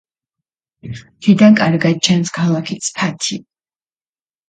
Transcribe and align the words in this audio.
მთიდან 0.93 1.59
კარგად 1.61 2.01
ჩანს 2.09 2.35
ქალაქი 2.41 2.83
ცფათი. 2.89 3.43